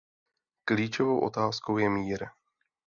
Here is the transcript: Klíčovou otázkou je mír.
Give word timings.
Klíčovou 0.63 1.19
otázkou 1.19 1.77
je 1.77 1.89
mír. 1.89 2.25